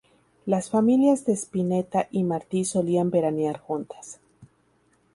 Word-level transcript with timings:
Las 0.47 0.71
familias 0.71 1.25
de 1.27 1.33
Spinetta 1.33 2.07
y 2.09 2.23
Martí 2.23 2.65
solían 2.65 3.11
veranear 3.11 3.59
juntas. 3.59 4.19